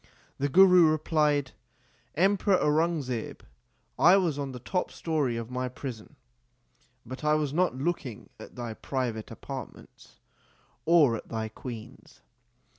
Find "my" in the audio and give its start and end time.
5.51-5.69